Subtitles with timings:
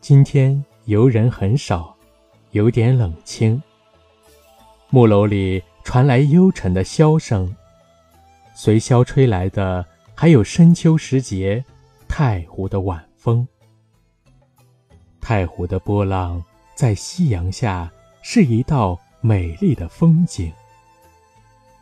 [0.00, 1.94] 今天游人很少，
[2.52, 3.62] 有点冷清。
[4.88, 7.54] 木楼里传来幽沉的箫声，
[8.54, 9.84] 随箫吹来的
[10.14, 11.62] 还有深秋时节
[12.08, 13.46] 太湖的晚风。
[15.20, 16.42] 太湖的波浪
[16.74, 17.92] 在夕阳下
[18.22, 20.50] 是一道美丽的风景。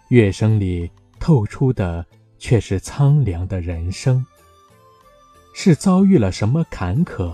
[0.09, 0.91] 乐声里
[1.21, 2.05] 透出的
[2.37, 4.27] 却是苍凉的人生。
[5.55, 7.33] 是遭遇了什么坎坷，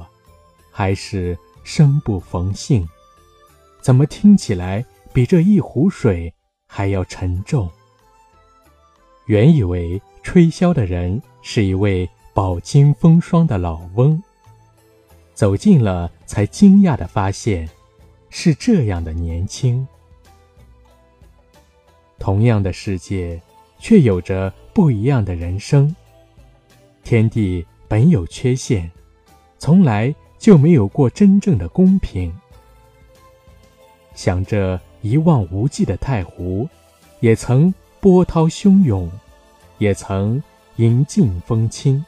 [0.76, 2.84] 还是生不逢幸？
[3.80, 6.34] 怎么听起来比这一壶水
[6.66, 7.70] 还要沉重？
[9.26, 14.20] 原以为吹箫的人是一位饱经风霜的老翁，
[15.32, 17.70] 走近了才惊讶地发现，
[18.28, 19.86] 是这样的年轻。
[22.18, 23.40] 同样的世界，
[23.78, 25.94] 却有着不一样的人生。
[27.04, 27.64] 天地。
[27.86, 28.90] 本有缺陷，
[29.58, 30.12] 从来
[30.44, 32.30] 就没有过真正的公平。
[34.14, 36.68] 想着一望无际的太湖，
[37.20, 39.10] 也曾波涛汹涌，
[39.78, 40.42] 也曾
[40.76, 42.04] 银尽风轻，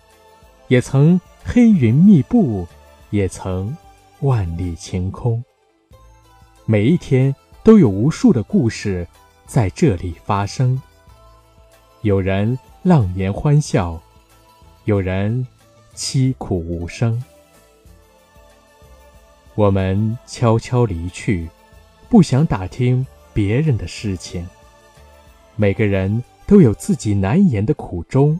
[0.69, 2.69] 也曾黑云密布，
[3.09, 3.75] 也曾
[4.21, 5.43] 万里晴空。
[6.67, 7.35] 每一天
[7.65, 9.09] 都有无数的故事
[9.47, 10.79] 在这里发生。
[12.03, 13.99] 有人浪言欢笑，
[14.85, 15.47] 有人。
[15.95, 17.25] 凄苦无声，
[19.57, 21.49] 我们悄悄离去，
[22.11, 24.47] 不想打听别人的事情。
[25.57, 28.39] 每个人都有自己难言的苦衷。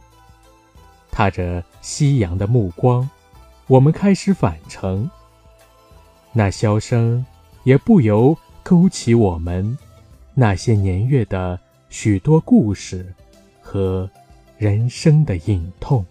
[1.09, 3.09] 踏着夕阳的目光，
[3.65, 5.09] 我们开始返程。
[6.33, 7.25] 那箫声
[7.63, 9.75] 也不由勾起我们
[10.35, 13.11] 那些年月的许多故事
[13.59, 14.07] 和
[14.59, 16.05] 人生的隐痛。